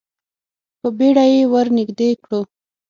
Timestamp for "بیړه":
0.97-1.25